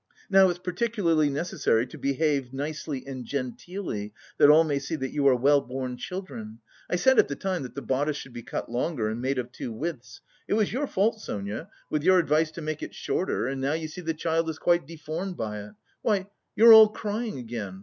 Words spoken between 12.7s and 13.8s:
it shorter, and now